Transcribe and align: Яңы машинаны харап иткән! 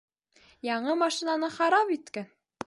Яңы 0.67 0.95
машинаны 1.03 1.51
харап 1.59 1.93
иткән! 1.99 2.35